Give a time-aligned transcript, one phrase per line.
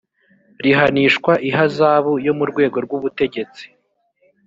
[0.63, 3.63] rihanishwa ihazabu yo mu rwego rw’ ubutegetsi